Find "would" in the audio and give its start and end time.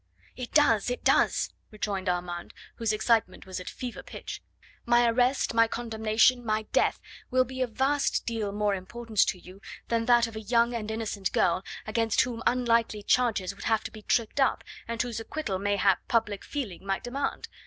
13.53-13.65